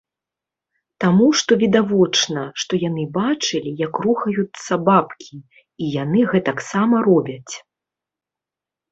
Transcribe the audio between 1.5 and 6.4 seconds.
відавочна, што яны бачылі, як рухаюцца бабкі, і яны